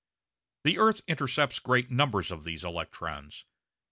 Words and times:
The 0.63 0.79
earth 0.79 1.03
intercepts 1.07 1.59
great 1.59 1.91
numbers 1.91 2.31
of 2.31 2.43
these 2.43 2.63
electrons. 2.63 3.45